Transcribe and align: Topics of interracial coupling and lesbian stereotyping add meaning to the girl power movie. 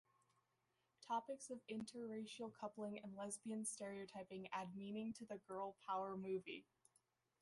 Topics 1.07 1.51
of 1.51 1.59
interracial 1.69 2.51
coupling 2.59 2.97
and 3.03 3.15
lesbian 3.15 3.63
stereotyping 3.63 4.47
add 4.51 4.75
meaning 4.75 5.13
to 5.13 5.27
the 5.27 5.37
girl 5.47 5.75
power 5.85 6.17
movie. 6.17 6.65